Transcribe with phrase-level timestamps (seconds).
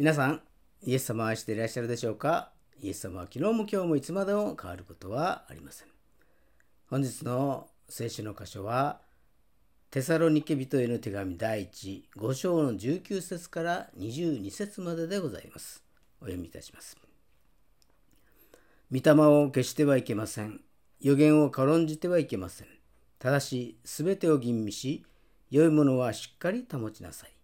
[0.00, 0.40] 皆さん、
[0.82, 2.52] イエス様を愛していらっしゃるでしょうか？
[2.82, 5.88] イエス様は昨日も今日もいつまでも変わることはありません。
[6.88, 9.02] 本日の聖書の箇所は、
[9.90, 15.84] テサロニケ人への手紙第1、5章の19節から22節まででございます。
[16.22, 16.96] お読みいたします。
[18.90, 20.62] 御霊を消してはいけません。
[21.00, 22.68] 予言を軽んじてはいけません。
[23.18, 25.04] ただし、すべてを吟味し、
[25.50, 27.34] 良いものはしっかり保ちなさい。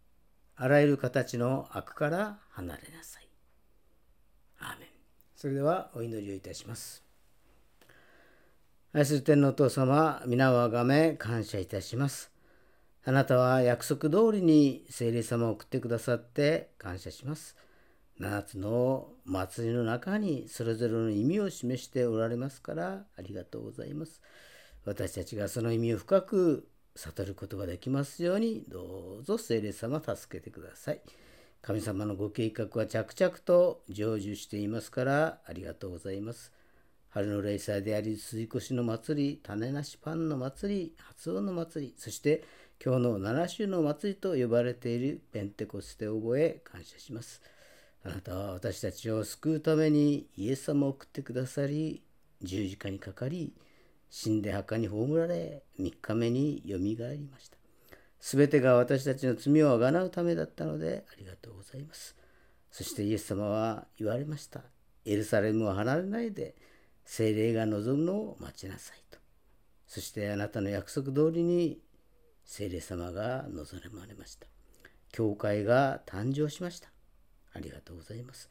[0.58, 3.28] あらゆる形の悪から離れなさい。
[4.58, 4.88] アーメン。
[5.34, 7.04] それではお祈りをいたします。
[8.94, 12.32] 愛する天のお父様、皆をあがめ感謝いたします。
[13.04, 17.54] あなたは約束通りに聖霊様を送ってくださって感謝します。
[18.18, 24.22] 7つの祭りの中にそれぞれの意味を示しておられますからありがとうございます。
[24.86, 31.00] 私たちがその意味を深く悟ることができますようにどうぞ聖霊様助けてください。
[31.62, 36.52] 神様のご計画は着々と成就していますからありがとうございます。
[37.10, 42.44] 春の霊祭であり、水越の祭り、種なしパンの祭り、発音の祭り、そして
[42.84, 47.40] 今日の七種の祭りと呼ばれているペンテコステを覚え感謝します。
[48.04, 52.02] あなたは私たちを救うためにイエス様を送ってくださり、
[52.42, 53.52] 十字架にかかり、
[54.10, 57.56] 死んで墓に葬られ、3日目によみがえりました。
[58.20, 62.16] すべてが私たちの罪をあがなうためだったのでありがとうございます。
[62.70, 64.62] そしてイエス様は言われました。
[65.04, 66.56] エルサレムを離れないで、
[67.04, 69.18] 精霊が望むのを待ちなさいと。
[69.86, 71.80] そしてあなたの約束通りに
[72.44, 74.46] 精霊様が望まれました。
[75.12, 76.90] 教会が誕生しました。
[77.52, 78.50] ありがとうございます。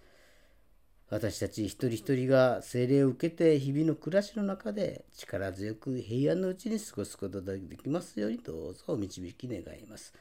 [1.09, 10.14] 私たち一人一人が精霊を受けて日々の暮らしの中で力強く平安のうちに過ごすことができますようにどうぞお導き願います。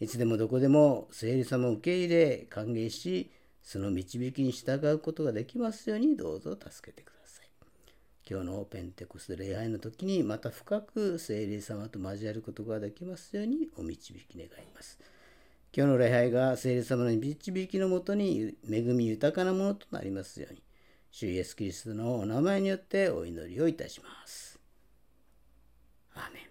[0.00, 3.30] いつでもどこでも聖霊様を受け入れ歓迎し
[3.62, 7.48] その導きに従うことができますようにどうぞ助けてください。
[8.28, 14.98] 今日のペンテコス礼拝の時にまた深く聖霊様と交わることができますようにお導き願います。
[15.76, 20.62] 今日の礼拝が聖霊様の導きのもとに恵み豊かなものとなりますように、
[21.10, 24.60] 主イエスキリストのお名前によってお祈りをいたします。
[26.14, 26.42] アーメン。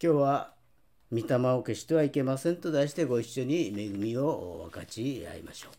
[0.00, 0.54] 今日は、
[1.10, 5.72] 御霊を消してはいけませんと題してご一緒に恵みを分かち合いましょう。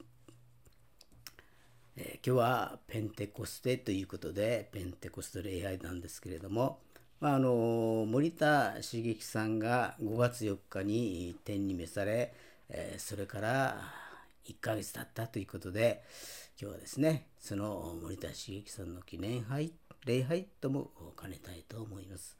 [1.95, 6.79] えー、今日はペンテコステということで、ペンテコステ礼拝なんですけれども、
[7.21, 12.33] まあ、あの森田茂樹さんが5月4日に天に召され、
[12.67, 13.77] えー、それから
[14.47, 16.03] 1ヶ月経ったということで
[16.59, 19.71] 今日はですねその森田茂樹さんの記念杯
[20.07, 20.89] 礼拝とも
[21.21, 22.35] 兼ねたいと思います。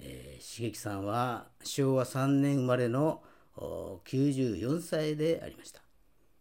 [0.00, 3.22] えー、茂樹さんは昭和3年生まれの
[3.56, 5.80] 94歳でありました。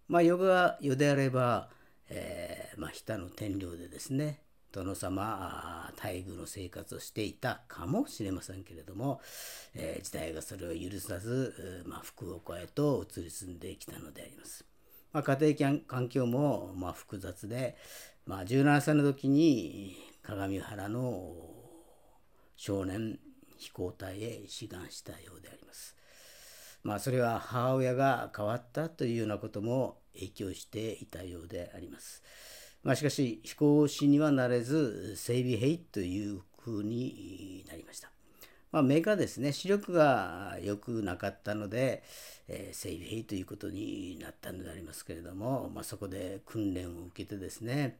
[0.07, 1.69] まあ、世が世であれば、
[2.09, 4.41] えー、まあ、日田の天領でですね
[4.71, 9.21] 殿様待遇の生活をしていたかもしれませんけれども、
[9.73, 14.65] えー、時代がそれを許さず、まあ、福岡へと移り住んできたのであります。
[15.13, 17.75] まあ、家庭環境もまあ複雑で、
[18.25, 21.35] まあ、17歳の時に鏡原の
[22.55, 23.19] 少年
[23.57, 25.95] 飛行隊へ志願したようであります。
[26.83, 32.23] まあ、それは母親が変わったというようなことも影響していたようであります。
[32.83, 38.11] まあ、しかし飛行士にはなれず整備兵という風になりました。
[38.71, 42.03] まあ、目がですね視力が良くなかったので、
[42.47, 47.97] えー、整備兵ということになったのでありますけれども、まあ、そこで訓練を受けてですね、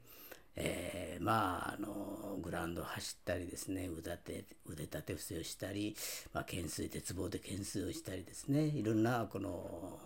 [0.56, 5.96] えー、まああのグラウンドを走ったりですね腕立て腕立て伏せをしたり、
[6.34, 10.00] まあ、懸垂鉄棒で懸垂をしたりですねいろんなこの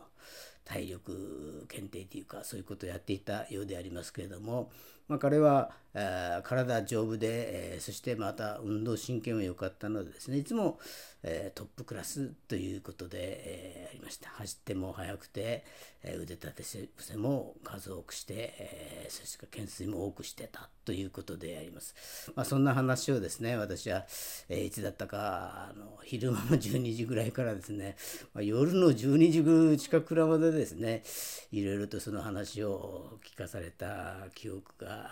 [0.65, 4.71] 体力検定というかそういうことをやっていたようでありますけれども、
[5.07, 10.79] まあ、彼は、えー、体丈夫で、えー、そしてまた運動神経も良かったのでですねいつも、
[11.23, 15.65] えー、トップクラスということで、えりました走っても速くて、
[16.03, 24.05] え腕立て伏せも数多くして、えそして懸垂も多くしてたということであります、まあ、そんな話をですね私は、
[24.49, 27.95] えいつだったかあの昼間の12時ぐらいからですね、
[28.33, 31.03] まあ、夜の12時近くらまでですね
[31.51, 35.09] いろいろとその話を聞かされた記憶が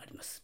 [0.00, 0.42] あります。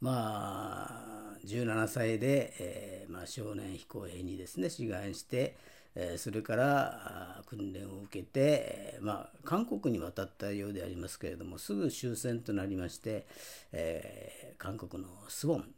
[0.00, 1.14] まあ
[1.46, 5.56] 17歳で、えー、まあ、少年飛行兵にですね志願して、
[5.94, 13.26] え、それから訓練を受けて、まあ、韓国に渡ったようでありますけれどもすぐ終戦となりまして、
[13.72, 15.74] え韓国のスウォン、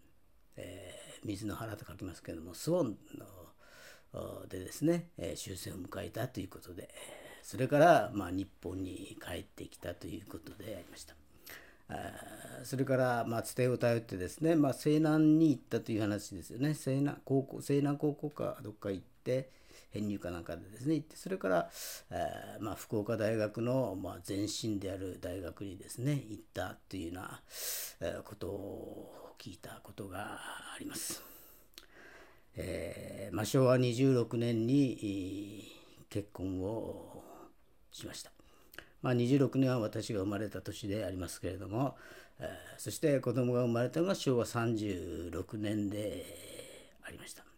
[0.56, 2.96] え水の原と書きますけれどもスウォン
[4.14, 6.88] のでですね、え終戦を迎えたということで
[7.42, 11.14] それから、まあ、日本に帰ってきたということでありました。
[12.64, 19.50] それから、まあ、つてを頼ってですね、まあ、西南に行ったという話ですよね西南高校西南高校かどっか行って
[19.90, 21.70] 編入かなんかでですね行ってそれから、
[22.10, 27.40] えー、まあ、福岡大学の、まあ、前身である大学にですね行ったというような、
[28.00, 30.38] えことを聞いたことが
[30.74, 31.22] あります。
[32.58, 35.70] えーまあ、昭和26年に
[36.08, 37.22] 結婚を
[37.92, 38.32] しました。
[39.02, 41.96] まあ、26年は私が生まれた年でありますけれども、
[42.38, 46.24] えー、そして子供が生まれたのが昭和36年で
[47.02, 47.55] ありました。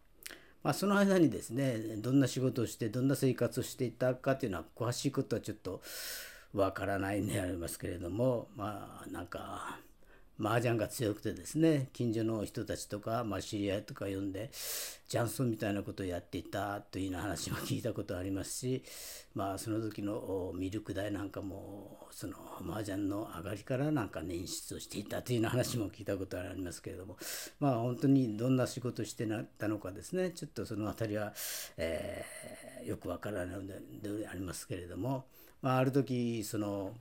[0.63, 5.81] まあ、その間にですねどんな仕事をしてどんな生活をしていたかというのは詳しいことはちょっと
[6.53, 9.79] わからないんでありますけれどもまあなんか
[10.41, 14.51] 麻雀が強くてですね近所の人たちとか、まあ、知り合いとか呼んで
[15.09, 18.85] ジャンソンみたいなことをやっていたというような話も聞いたことありますし、
[19.35, 22.35] まあ、その時のミルク代なんかもその
[22.69, 27.17] 麻雀の上がりからなんか捻出をしていたというような話も聞いたことありますけれども
[27.59, 31.33] まあ本当にどんな仕事をしてなったのかですねちょっとその辺りは、
[31.77, 35.25] えー、よくわからないのでありますけれども、
[35.63, 36.93] まあ、ある時その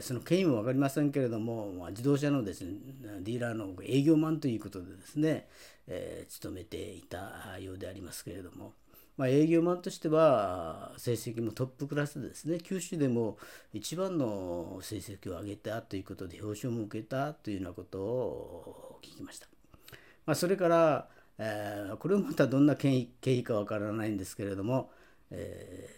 [0.00, 2.72] その権威も分かりませんけれども、自動車のですね
[3.20, 5.46] ディーラーの営業マンということでですね、
[5.86, 8.74] えー、勤めていたようでありますけれども、
[9.16, 13.38] まあ、営業マンとしては成績もトップクラスでですね九州でも
[13.72, 19.46] 一番の成績を上げたということで表彰も受けたというようなことを聞きました。
[20.26, 21.08] まあ、それから、
[21.38, 22.90] えー、これもまたどんな経
[23.22, 24.90] 緯かわからないんですけれども、
[25.30, 25.97] えー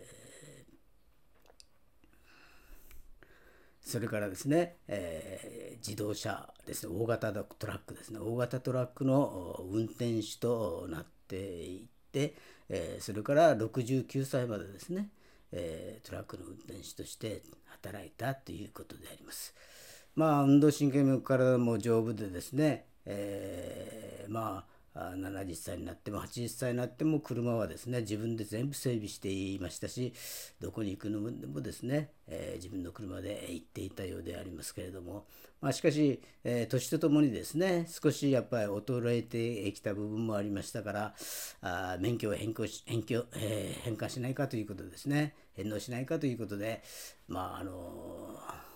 [3.83, 12.35] それからですね、えー、自動車ですね、大型トラックですね、大型トラックの運転手となっていって、
[12.69, 15.09] えー、それから69歳までですね、
[15.53, 19.55] えー、トラックの運転手として働いたということであります。
[20.15, 30.13] まあ、運動神経も体も丈夫でですね、えー、まあ、70歳になっても80歳になっても車はですね自分で全部整備していましたし
[30.61, 35.27] どこに行くのもですね、えー、自分の車で行っていたようでありますけれども、
[35.61, 41.15] まあ、しかし、えー、年とともにですね少しやっぱり衰えてきた部分もありましたから
[41.63, 45.35] あ免許を変更し変更、えー、変換しないかということですね。
[45.55, 46.83] 返納しないかということで
[47.29, 48.70] まああのー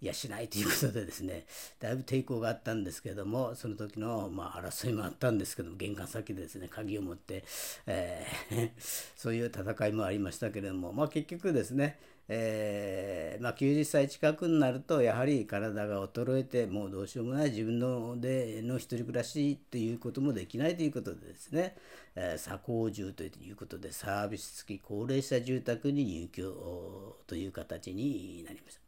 [0.00, 1.44] いやしないということでですね
[1.80, 7.42] だいぶ抵抗があったんですけどもその時の、まあ、争いもあったんですけども玄関先でですね鍵を持って、
[7.86, 8.70] えー、
[9.16, 11.98] そういう戦いもありましたけれども、まあ、結局ですね、
[12.28, 21.74] えー、まあ、90歳近くになるとやはり体が衰えてもうどうしようもない自分のでの一人暮らしということもできないということでですね、
[22.14, 28.87] えー、左高住ということでサービス付き高齢者住宅に入居という形になりました。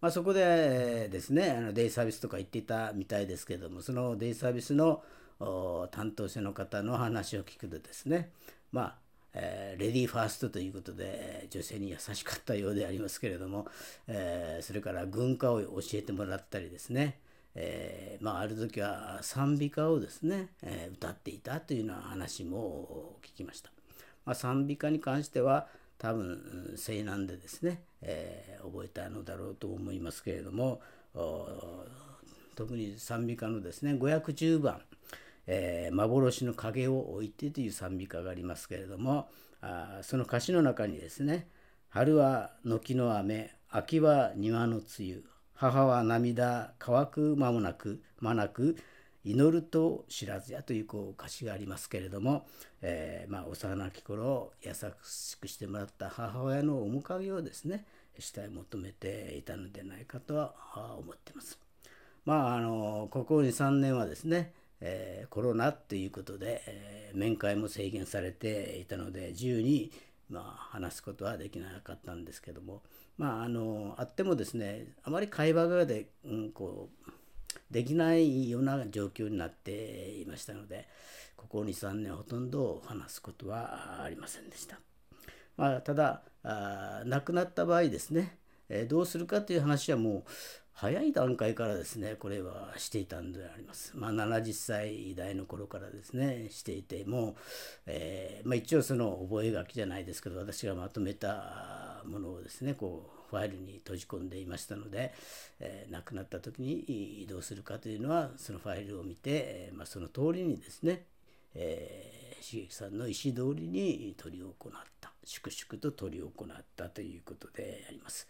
[0.00, 5.02] まあ、そこでですねあのデイサービスとか行っていたみたいですけどもそのデイサービスの
[5.90, 8.30] 担当者の方の話を聞くとですね
[8.70, 9.04] まあ
[9.34, 13.66] え、レディーファーストということで女性に優しかったようでありますけれども、
[14.06, 17.18] え、それから軍歌を教えてもらったりですね、
[17.56, 23.70] え、まあ、ある時は賛美歌をですね、え歌っていたというような話も聞きました。
[24.24, 25.66] まあ、賛美歌に関しては
[26.04, 30.82] 多分西南でですね、えー、覚えたのだろうと思いますけれども
[32.54, 34.82] 特に賛美歌のですね510番、
[35.46, 39.30] えー、幻の影を置いてという賛美歌がありますけれども
[39.62, 41.48] あその歌詞の中にですね
[41.88, 45.22] 春は軒の雨秋は庭の梅雨
[45.54, 48.76] 母は涙乾く間もなく間なく
[49.24, 52.46] 祈ると知らずやというこう歌詞がありますけれども、
[52.82, 57.86] えー、まあ、幼き頃優しくしてもらった母親の面影をですね
[58.18, 60.54] したい求めていたのではないかとは
[60.98, 61.58] 思っています。
[62.24, 69.90] まああのここ23年はですね、えー、コロナっていうことで、えー、面会も制限されていたので自由に、
[70.30, 72.82] まあ、話すことはできなかったんですけども
[73.18, 77.10] まああのあってもですねあまり会話がで、うん、こう
[77.70, 80.88] できないような状況になっていましたので
[81.36, 84.78] ここ23年ほとんど話すことはありませんでした。
[85.56, 86.22] まあ、ただ
[87.04, 90.30] 亡くなった場合ですね、え、どうするかという話はもう
[90.72, 93.92] 早い段階からですねこれはしていたんであります。
[93.94, 97.36] まあ、70歳代の頃からですねしていても
[97.86, 105.12] えー、まあ、一応その覚書じゃないですけど私がまとめたものをですねこうファイルに閉じ込んでいましたので、
[105.60, 111.04] えー、亡くなった時に移動するかというのはそのファイルを見て、えー、まあ、その通りにですね、
[111.54, 118.28] え茂樹さんの意思通りに執り行った粛々と執り行ったということであります。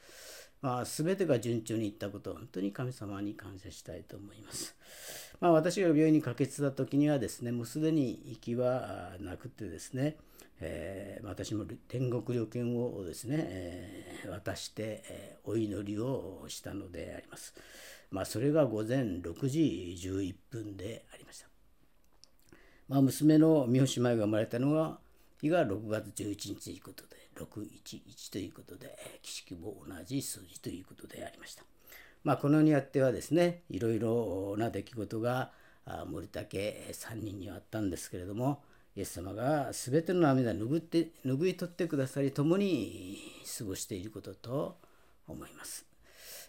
[0.63, 4.75] まあ、全てが順調にいったことを本当に神様に感謝したいと思います。
[5.41, 10.17] まあ、私が病院に駆けつけた時にはですねもうすでに息はなくてですね、
[10.61, 17.55] えー、私も天国旅券をですね、えー、渡して、えー、お祈りをしたのであります。
[18.11, 21.49] まあ、それが午前6時11分でありました。
[22.89, 24.99] まあ、娘の三星舞が生まれたのは
[25.41, 31.65] 日が6月11日ということで611ということで儀式も同じ数字ということでありました。
[32.23, 35.53] まあ、このにあってはですねいろいろな出来事が
[36.07, 38.63] 森竹3人にはあったんですけれども
[38.97, 43.19] イエス様が全ての涙を拭って拭い取ってくださり共に
[43.59, 44.77] 過ごしていることと
[45.27, 45.87] 思います。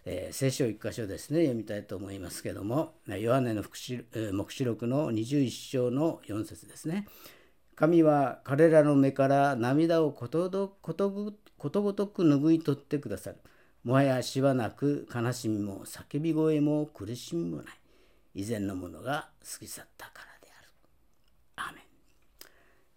[0.05, 7.07] えー、聖書一箇所ですね読みたいと思いますけどもヨハネの黙示録の21章の4節ですね。
[7.75, 10.49] 神は彼らの目から涙をこと
[10.81, 13.37] ことことごとく拭い取ってくださる。
[13.83, 17.65] もはや死はなく悲しみも叫び声も苦しみもない。
[18.35, 20.34] 以前のものが過ぎ去ったから。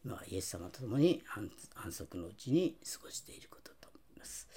[0.09, 1.23] 今はイエス様と共に
[1.85, 4.49] 安息のうちに過ごしていることと思います。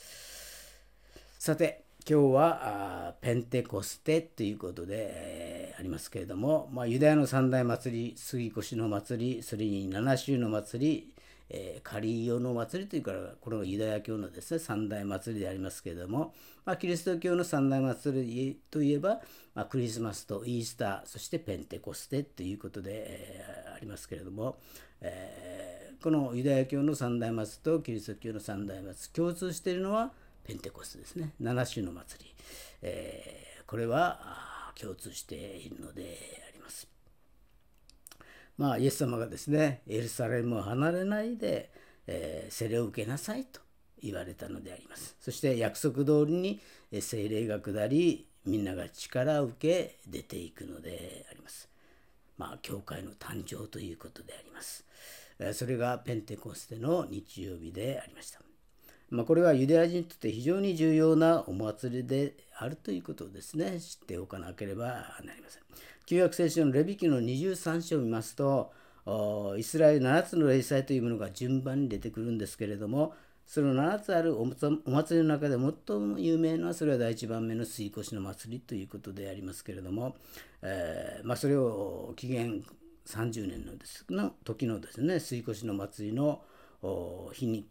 [1.38, 11.14] さて、今日はペンテコステということで、えー、ありますけれども、まあ、ユダヤの三大祭り杉越の祭りそれに七州の祭り、
[11.50, 16.34] えー、カリオの祭りというからこれはユダヤ教のですね三大祭りでありますけれども、
[16.66, 19.20] まあ、キリスト教の三大祭りといえば、
[19.54, 24.58] まあ、クリスマスとイースターそしてペンテコステということで、えー、ありますけれども、
[25.02, 30.12] えー、このユダヤ教の三大祭とキリスト教の三大祭共通しているのは
[30.44, 32.36] ペンテコスですね7種の祭り、
[32.82, 36.18] えー、これは共通しているので
[36.50, 36.88] あります。
[38.58, 41.72] まあイエス様がですねエルサレムを離れないで、
[42.08, 43.60] えー、洗礼を受けなさいと
[44.02, 45.16] 言われたのであります。
[45.20, 46.62] そして約束通りに
[47.00, 51.01] 精霊が下りみんなが力を受け出ていくので
[52.42, 52.54] ま。
[52.54, 54.86] あ教会の誕生ということであります。
[55.54, 58.42] それがペンテコステの日曜日でありました。
[59.10, 64.86] まあ、これはユダヤ人にとって非常に重要なお祭りであるということをですね知っておかなければ
[65.26, 65.62] なりません。
[66.06, 68.72] 旧約聖書のレビ記の23章を見ますと
[69.58, 73.14] イスラエル7つの霊祭というものが順番に出てくるんですけれども
[73.52, 80.16] その7つあるお祭りの中で最も有名なそれは第1番目の水越の祭りということでありますけれども、
[80.62, 82.64] えー、まあ、それを紀元
[83.06, 86.42] 30年のですの時のですね水越の祭りの
[87.34, 87.68] 日に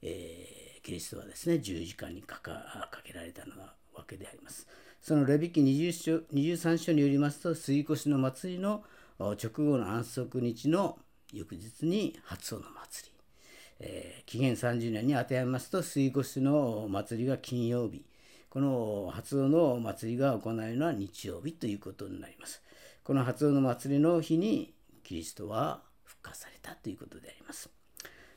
[0.00, 2.62] えー、キリストはですね十字架にかか
[3.04, 4.66] けられたのはわけであります。
[5.02, 8.82] そのレビ記20章23章によりますと水越の祭りの
[9.18, 10.98] 直後の安息日の
[11.34, 13.19] 翌日に初音の祭り、
[13.80, 18.04] えー、紀元30年に当てはめますと水越の祭りが金曜日
[18.50, 22.60] この初音の祭りが行われるのは日曜日ということになります。
[23.04, 27.70] この初音の祭りの日にキリストは復活されたということであります。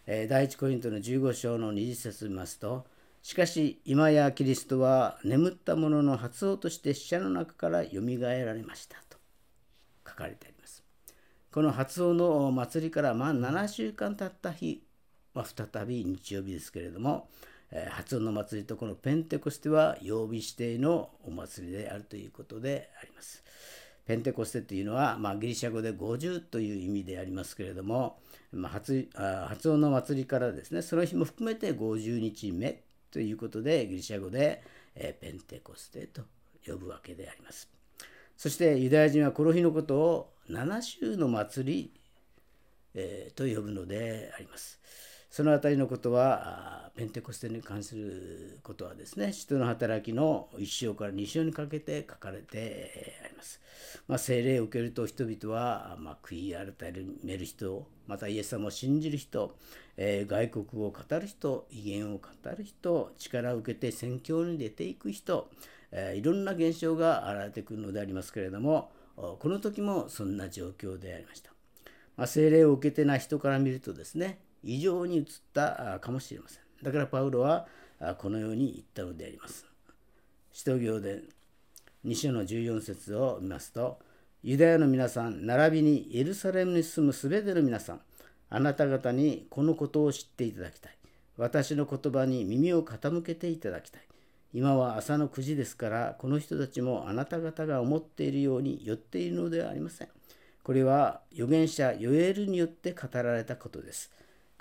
[0.06, 2.86] え第一コリントの15章の20節を見ますと、
[3.24, 9.18] しかし今やキリストは眠った者の発音として死者の中からよみがえられましたと
[10.08, 10.84] 書かれてあります。
[11.52, 14.84] この発音の祭りからまあ7週間経った日
[15.34, 17.30] は再び日曜日ですけれども、
[17.72, 23.44] え発音の祭りとこのペンテコステは曜日指定のお祭りであるということであります。
[24.06, 28.20] ペンテコステというのは、まあ、ギリシャ語で50という意味でありますけれども、
[28.52, 34.62] まあ、発あ発音の祭りからですねその日も含めて50日目ということでギリシャ語で、
[34.96, 36.24] えー、ペンテコステと
[36.66, 37.70] 呼ぶわけであります。
[38.36, 41.94] そしてユダヤ人はこの日のことを7週の祭り、
[42.94, 44.80] えー、と呼ぶのであります。
[45.34, 53.60] その辺りのことはペンテコステに関することはですね人の働きの1章から2章にかけて書かれてあります。
[54.08, 59.58] まあ、聖霊を受けると人々は、まあ、悔い改める人またイエス様を信じる人、
[59.98, 65.50] えー、外国を語る人威厳を語る人力を受けて宣教に出ていく人、
[65.92, 71.52] えー、いろんな現象が現れてくるのでありますけれどもこの時もそんな状況でありました。
[72.18, 76.64] まあ、聖霊を受けてない人から見るとですね異常に移ったかもしれません。
[76.82, 77.68] だからパウロは
[78.18, 79.66] このように言ったのであります。
[80.52, 81.24] 使徒行伝
[82.06, 84.00] 2章の14節を見ますと、
[84.44, 88.02] ユダヤの皆さん、並びにエルサレムに住むすべての皆さん、
[88.50, 90.98] あなた方にこのことを知っていただきたい。
[91.38, 94.02] 私の言葉に耳を傾けていただきたい。
[94.54, 100.10] 今は朝の9時ですから、この人たちもあなた方が思っているように寄っているのではありません。
[100.62, 104.12] これは預言者ヨエルによって語られたことです。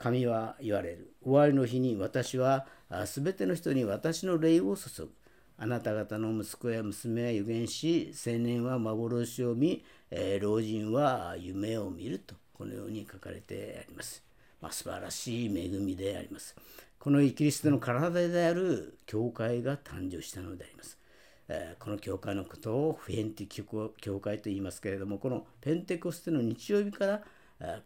[0.03, 1.15] 神は言われる。
[1.23, 2.67] 終わりの日に私は
[3.07, 5.13] すべての人に私の霊を注ぐ。
[5.57, 14.25] あなた方の息子や娘は預言し、青年は幻を見、え、老人は夢を見ると、このように書かれてあります。
[14.61, 16.57] まあ、素晴らしい恵みであります。
[16.99, 20.99] このキリストの体である教会が誕生したのであります。
[21.47, 23.63] え、この教会のことを普遍的
[24.01, 27.23] 教会と言いますけれども、このペンテコステの日曜日から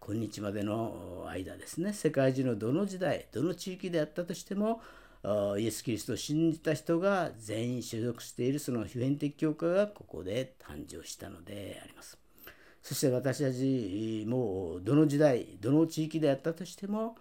[0.00, 4.80] 今日までの間ですね、世界中のどの時代、どの地域であったとしても、
[5.58, 12.16] イエス・キリストを信じた人が全員所属しているその普遍的教会がここで誕生したのであります。
[12.80, 17.16] そして私たちもどの時代、どの地域であったとしても、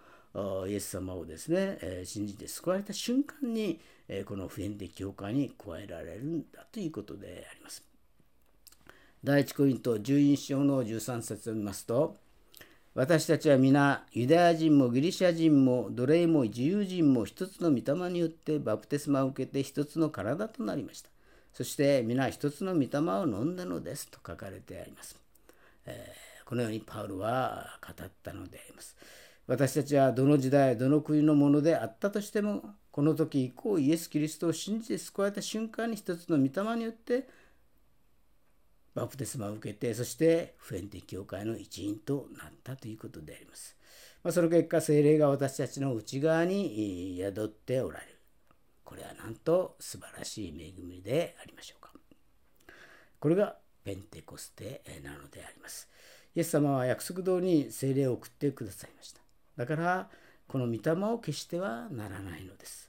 [0.66, 3.80] イエス様をですね、信じて救われた瞬間に、
[4.24, 7.84] この普遍的教会に加えられるんだということであります。
[9.24, 12.16] 第一コリント11章の13節を見ますと、
[12.96, 21.10] 私たちは皆ユダヤ人もギリシャ人も奴隷も自由人も一つの御霊によってバプテスマを受けて一つの体となりました。
[21.52, 22.88] そして皆一つの御霊
[23.20, 25.14] を飲んだのですと書かれてあります。
[25.84, 28.96] えー、このようにパウルは語ったのであります。
[29.46, 37.28] 私たちはどの時代、どの国のものであったとしても、この時以降イエス・キリストを信じて救われた瞬間に一つの御霊によって
[38.96, 43.76] バプテスマを受けて、そして普遍的教会の一員となったということであります。
[44.24, 48.12] まあ、その結果、精霊が私たちの内側に宿っておられる。
[48.84, 51.92] これはなんと素晴らしい恵みでありましょうか。
[53.20, 55.90] これがペンテコステなのであります。
[56.34, 59.20] イエス様は約束通りに精霊を送ってくださいました。
[59.58, 60.08] だから、
[60.48, 62.88] この御霊を消してはならないのです。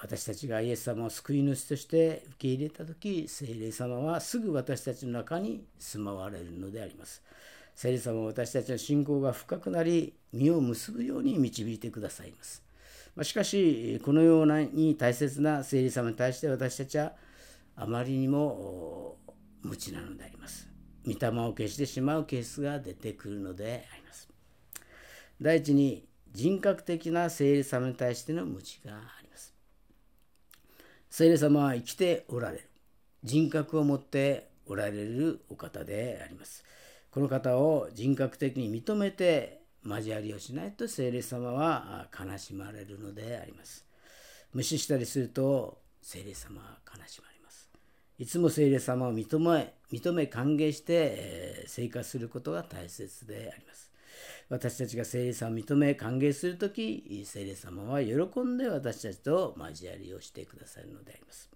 [0.00, 7.22] 私たちがイエス様を救い主として受け入れた時聖霊様はすぐ私たちの中に住まわれるのであります。
[7.74, 12.62] 聖霊様は私たちの信仰が深くなり実を結ぶように導いてくださいます。
[13.22, 17.12] しかしこのようなに大切な聖霊様に対して私たちは
[17.74, 19.16] あまりにも
[19.62, 20.68] 無知なのであります。
[21.04, 24.28] 御霊を消してしまうケースが出てくるのであります。
[25.40, 29.27] 第一に人格的な聖霊様に対しての無知があります。
[31.10, 32.64] 聖霊様は生きておられる。
[33.24, 36.64] 人格を持っておられるお方であります。
[37.10, 43.86] この方を人格的に認めて交わりをしないと聖霊様は悲しまれるのであります。
[44.52, 47.70] 無視したりすると聖霊様は悲しまれます。
[48.18, 53.87] いつも聖霊様を認め、認め歓迎して生活することが大切であります。
[54.50, 61.50] 私たちが聖霊様を認め歓迎するとき、聖霊様は喜んで私たちと交わりをしてくださるのであります。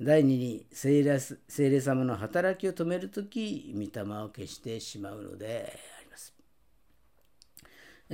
[0.00, 6.34] 第2に聖霊聖霊様の働きを止めるとき、御霊を消してしまうのであります。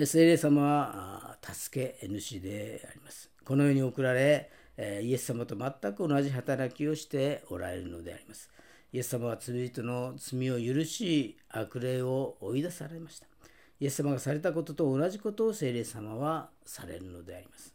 [0.04, 3.30] 聖霊様は助け主であります。
[3.44, 8.50] この世に送られ、イエス様と全く同じ働きをしておられるのであります。
[8.92, 13.30] イエス様は罪人の罪を許し、悪霊を追い出されました。
[13.81, 17.75] イエス様がされたことと同じことを聖霊様はされるのであります。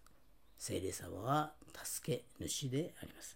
[0.58, 3.36] 聖霊様は助け主であります。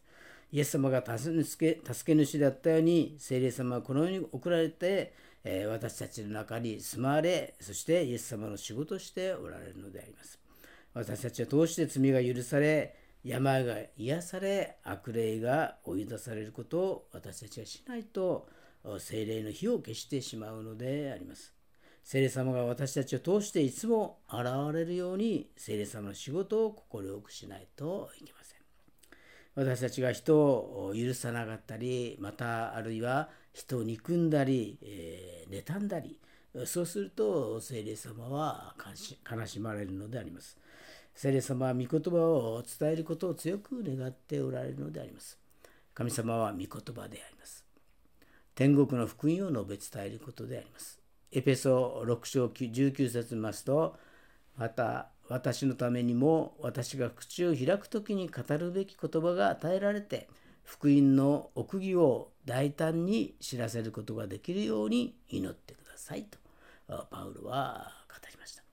[0.51, 10.39] イエス様が助け助け主であったように、聖霊様はこの世に送られて、え、私たちの中に住まわれ、そしてイエス様の仕事をしておられるのであります。
[10.93, 18.47] 私たちは通して罪が許され、病が癒され、悪霊が追い出されることを私たちがしないと、
[18.99, 21.58] 精霊の火を消してしまうのであります。
[22.03, 28.59] 聖霊様が私たちを通していつも現れるように聖霊様の仕事を快くしないといけません。
[29.55, 36.19] 私たちが人を許さなかったり、またあるいは人を憎んだり、えー、妬んだり、
[36.65, 38.73] そうすると聖霊様は
[39.29, 40.57] 悲しまれるのであります。
[41.13, 45.37] 聖霊様は御言葉を伝えることを強く願っておられるのであります。
[45.93, 47.65] 神様は御言葉であります。
[48.55, 50.98] 天国の福音を述べ伝えることであります。
[51.31, 53.95] エペソ6章19節見ますと、
[54.57, 60.27] また私のためにも私が口を開く時に語るべき言葉が与えられて、
[60.63, 66.37] 福音の奥義を大胆に知らせることができるように祈ってくださいと、
[67.11, 68.63] パウルは語りました。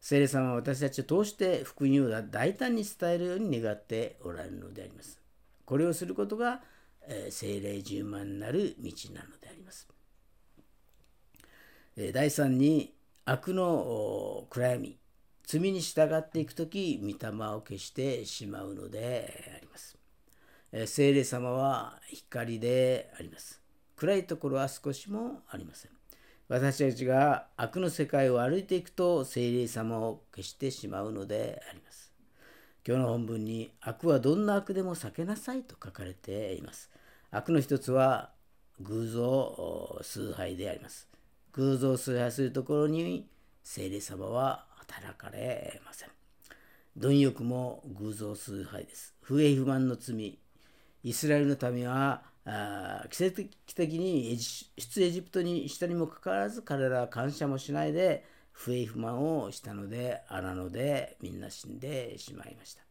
[0.00, 5.20] 聖霊様は私たちを通して福音を大胆に伝えるように願っておられるのであります。
[5.64, 6.60] これをすることが、
[7.06, 9.88] えー、聖霊十万になる道なのであります。
[11.96, 14.98] 第3に悪の暗闇
[15.46, 19.98] 罪に従っていく時御霊を消してしまうのであります
[20.86, 23.62] 聖霊様は光であります
[24.02, 25.92] 暗いところは少しもありません。
[26.48, 32.12] 私たちが悪の世界を歩いていくと精霊様を消してしまうのであります。
[32.84, 36.90] 今日の本文に悪はどんな悪でも避けなさいと書かれています。
[37.30, 38.32] 悪の一つは
[38.80, 41.08] 偶像崇拝であります。
[41.54, 43.28] 偶像崇拝するところに
[43.62, 46.08] 精霊様は働かれません。
[46.96, 49.14] 貪欲も偶像崇拝です。
[49.20, 50.38] 不平不満の罪。
[51.04, 52.22] イスラエルの民は
[53.10, 53.42] 奇跡
[53.74, 62.82] 的に出エジプトにしたにもかかわらず彼らは感謝もしないで不平不満をしたので荒野でみんな死んでしまいました。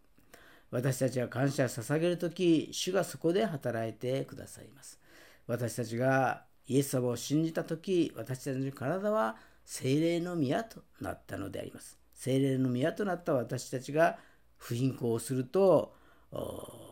[0.69, 4.99] 私たちは感謝を捧げる時主がそこで働いてくださいます。
[5.47, 11.97] 私たちがイエス様を信じた時私たちの体は精霊の宮となったのであります。
[12.13, 14.17] 精霊の宮となった私たちが
[14.57, 15.93] 不貧困をすると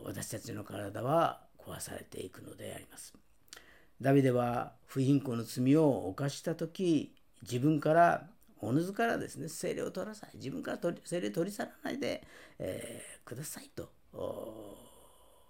[0.05, 3.13] 私たちの体は壊されていくのであります。
[4.01, 8.27] ダビデは不貧困の罪を犯した時自分から
[8.61, 12.23] おのずからですね精霊を取らさい自分から精霊取り去らないで、
[12.59, 13.89] えー、くださいと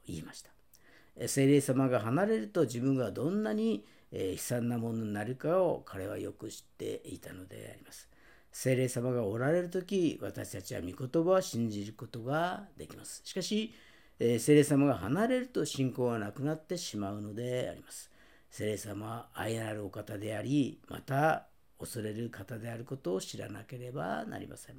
[0.05, 8.09] 言いました精霊様が離れると自分がどんなに、えー、悲惨なものになるかを彼はよく知っていたのであります
[8.51, 13.73] 精霊様がおられる時私たちは御言葉を信じることができますしかし
[14.21, 18.11] えー、聖霊様が離れると信仰はなくなってしまうのであります。
[18.51, 21.47] 聖霊様は愛なるお方であり、また
[21.79, 24.75] 恐れる方であることを知らなければなりません。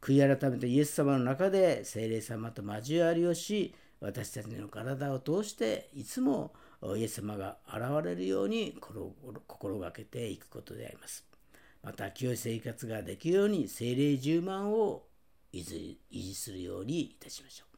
[0.00, 6.52] 悔い改めてイエス様の中で聖霊様と交わりをし、私たちの体を通していつも
[6.96, 8.76] イエス様が現れるように
[9.46, 11.24] 心がけていくことであります。
[11.82, 15.06] また清い生活ができるように精霊10万を
[15.52, 17.68] 維持するようにいたしましょう。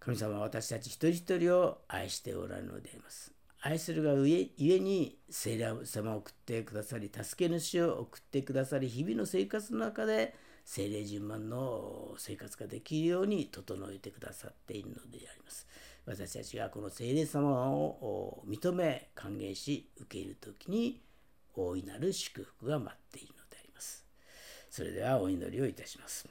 [0.00, 3.32] 神様は私たち一人一人を愛しておられるのであります。
[3.60, 15.68] 愛するがゆえに聖霊様を送ってくださり、助け主を送ってくださり、日々の生活の中で精霊順番の生活ができるように整えてくださっているのであります。
[16.04, 21.00] 私たちがこの聖霊様を認め、歓迎し、受け入れる時に
[21.54, 24.04] 大いなる祝福が待っているのであります。
[24.68, 26.28] それではお祈りをいたします。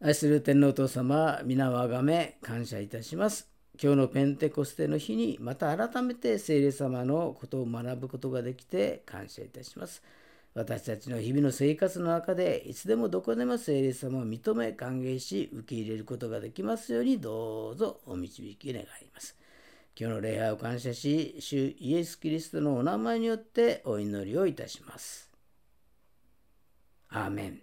[0.00, 3.48] 愛する天皇父様、皆をあがめ感謝いたします。
[3.82, 10.02] 今日のペンテコステの日にまた改めて聖霊様のことを学ぶことができて感謝いたします。
[10.54, 19.36] 私たちの日々の生活の中でいつでもどこでも聖霊様を認め歓迎し受け入れることができますようにどうぞお導き願います。
[19.98, 25.28] 今日の礼拝を感謝し、主イエス・キリストのお名前によってお祈りをいたします。
[27.08, 27.60] アーメン。